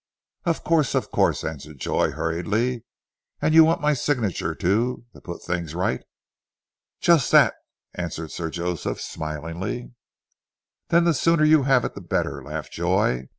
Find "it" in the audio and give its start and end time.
11.85-11.93